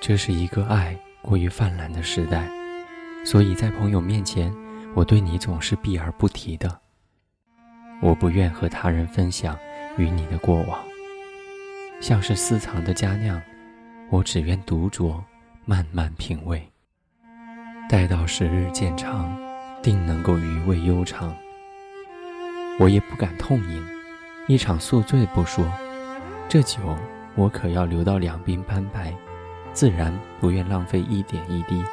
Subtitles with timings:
[0.00, 2.48] 这是一个爱过于泛滥的时代，
[3.24, 4.54] 所以在朋友面前，
[4.94, 6.80] 我对你总是避而不提的。
[8.00, 9.58] 我不愿和他人分享
[9.96, 10.78] 与你的过往，
[12.00, 13.42] 像是私藏的佳酿，
[14.08, 15.20] 我只愿独酌，
[15.64, 16.62] 慢慢品味。
[17.88, 19.36] 待到时日渐长，
[19.82, 21.34] 定能够余味悠长。
[22.78, 23.84] 我也不敢痛饮，
[24.46, 25.66] 一场宿醉不说，
[26.48, 26.78] 这酒
[27.34, 29.12] 我可要留到两鬓斑白。
[29.72, 31.84] 自然不愿浪费一点一滴，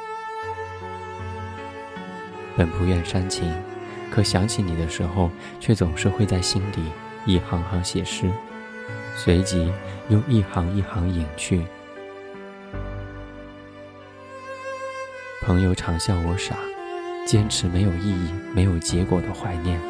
[2.56, 3.52] 本不愿煽情，
[4.10, 5.30] 可想起你的时候，
[5.60, 6.82] 却总是会在心底
[7.24, 8.28] 一行行写诗，
[9.14, 9.72] 随即
[10.08, 11.64] 又一行一行隐去。
[15.42, 16.56] 朋友常笑我傻，
[17.24, 19.80] 坚持没有意义、没有结果的怀念。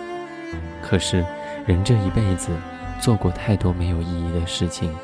[0.82, 1.24] 可是
[1.66, 2.50] 人这一辈子
[3.00, 4.95] 做过太多没有意义的事情，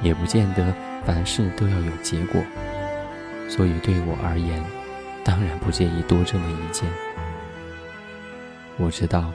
[0.00, 0.72] 也不见得。
[1.04, 2.40] 凡事都要有结果，
[3.48, 4.62] 所以对我而言，
[5.24, 6.88] 当然不介意多这么一件。
[8.76, 9.32] 我知道，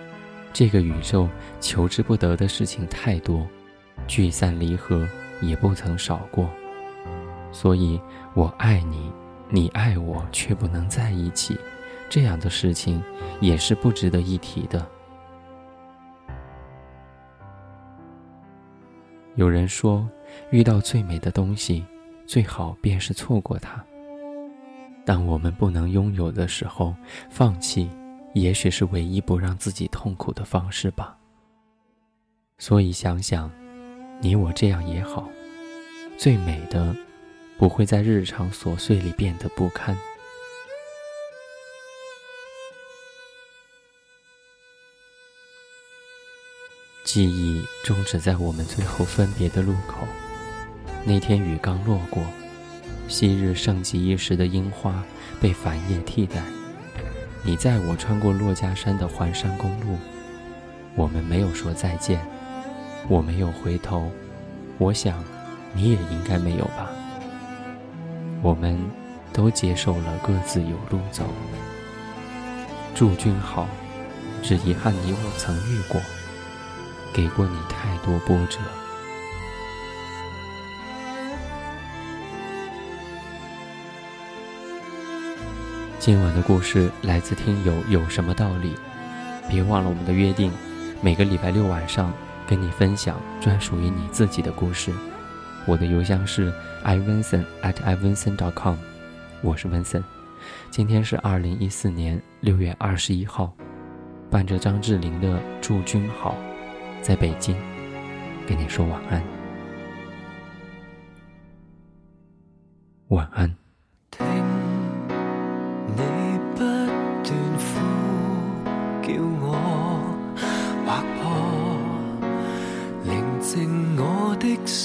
[0.54, 1.28] 这个宇宙
[1.60, 3.46] 求之不得的事情太多，
[4.08, 5.08] 聚散离合
[5.42, 6.50] 也不曾少过，
[7.52, 8.00] 所以
[8.34, 9.12] 我爱你，
[9.50, 11.60] 你爱我却不能在一起，
[12.10, 13.04] 这样的事情
[13.42, 14.86] 也是不值得一提的。
[19.34, 20.08] 有人说。
[20.52, 21.84] 遇到最美的东西，
[22.26, 23.84] 最好便是错过它。
[25.06, 26.96] 当我们不能拥有的时候，
[27.30, 27.90] 放弃
[28.34, 31.16] 也许是唯一不让自己痛苦的方式吧。
[32.58, 33.52] 所以想想，
[34.22, 35.30] 你我这样也好。
[36.18, 36.96] 最美的，
[37.58, 39.96] 不会在日常琐碎里变得不堪。
[47.04, 50.08] 记忆终止在我们最后分别的路口。
[51.08, 52.24] 那天雨刚落过，
[53.08, 55.04] 昔日盛极一时的樱花
[55.40, 56.42] 被繁叶替代。
[57.44, 60.00] 你载我穿过珞珈山的环山公路，
[60.96, 62.20] 我们没有说再见，
[63.08, 64.10] 我没有回头，
[64.80, 65.24] 我想
[65.74, 66.90] 你也应该没有吧。
[68.42, 68.76] 我们
[69.32, 71.24] 都接受了各自有路走。
[72.96, 73.68] 祝君好，
[74.42, 76.02] 只遗憾你我曾遇过，
[77.14, 78.58] 给过你太多波折。
[85.98, 88.76] 今晚的故事来自听友有什么道理？
[89.50, 90.52] 别忘了我们的约定，
[91.02, 92.14] 每个礼拜六晚上
[92.46, 94.92] 跟你分享专属于你自己的故事。
[95.66, 96.54] 我的邮箱是
[96.84, 98.76] ivinson at ivinson dot com，
[99.42, 100.04] 我是文森。
[100.70, 103.52] 今天是二零一四年六月二十一号，
[104.30, 106.36] 伴着张智霖的《祝君好》，
[107.04, 107.56] 在北京
[108.48, 109.24] 跟你说晚安，
[113.08, 113.65] 晚安。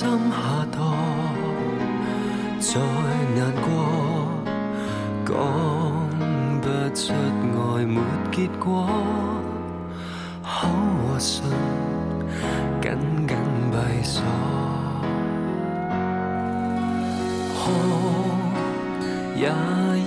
[0.01, 0.35] 心下
[0.73, 0.81] 堕，
[2.59, 2.81] 再
[3.37, 3.69] 难过，
[5.27, 5.31] 讲
[6.63, 8.01] 不出爱没
[8.33, 8.89] 结果，
[10.43, 10.49] 口
[11.05, 11.29] 和唇
[12.81, 12.87] 紧
[13.29, 13.37] 紧
[13.71, 14.23] 闭锁，
[17.55, 17.61] 哭
[19.37, 19.45] 也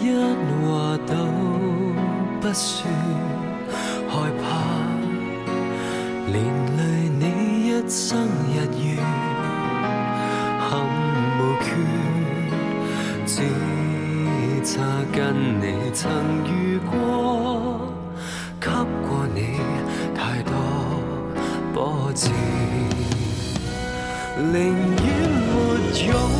[0.01, 0.03] 一
[0.65, 1.13] 话都
[2.41, 2.89] 不说，
[4.09, 4.11] 害
[4.41, 4.43] 怕
[6.31, 6.33] 连
[6.77, 6.81] 累
[7.19, 7.21] 你
[7.67, 8.17] 一生
[8.49, 9.32] 日月。
[10.73, 10.81] 憾
[11.37, 11.65] 无缺
[13.27, 13.35] 只
[14.65, 15.19] 差跟
[15.61, 16.09] 你曾
[16.47, 17.79] 遇过，
[18.59, 18.71] 给
[19.07, 19.59] 过你
[20.15, 20.51] 太多
[21.75, 22.31] 波折，
[24.35, 25.05] 宁愿
[25.45, 25.53] 没
[26.07, 26.32] 用。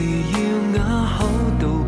[0.00, 1.26] 是要哑口
[1.60, 1.79] 道。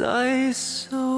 [0.00, 1.11] I saw.